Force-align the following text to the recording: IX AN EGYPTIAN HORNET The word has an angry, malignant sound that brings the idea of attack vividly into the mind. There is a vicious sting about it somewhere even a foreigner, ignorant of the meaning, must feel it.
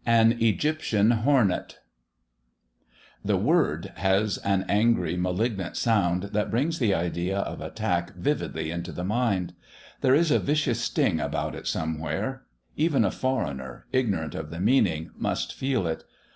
IX 0.00 0.02
AN 0.12 0.32
EGYPTIAN 0.40 1.10
HORNET 1.22 1.76
The 3.24 3.36
word 3.36 3.92
has 3.94 4.38
an 4.38 4.64
angry, 4.68 5.16
malignant 5.16 5.76
sound 5.76 6.24
that 6.32 6.50
brings 6.50 6.80
the 6.80 6.92
idea 6.92 7.38
of 7.38 7.60
attack 7.60 8.12
vividly 8.16 8.72
into 8.72 8.90
the 8.90 9.04
mind. 9.04 9.54
There 10.00 10.16
is 10.16 10.32
a 10.32 10.40
vicious 10.40 10.80
sting 10.80 11.20
about 11.20 11.54
it 11.54 11.68
somewhere 11.68 12.42
even 12.74 13.04
a 13.04 13.12
foreigner, 13.12 13.86
ignorant 13.92 14.34
of 14.34 14.50
the 14.50 14.58
meaning, 14.58 15.12
must 15.16 15.54
feel 15.54 15.86
it. 15.86 16.02